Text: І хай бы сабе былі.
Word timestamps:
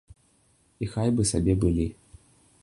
І 0.85 0.89
хай 0.93 1.11
бы 1.19 1.27
сабе 1.33 1.57
былі. 1.65 1.87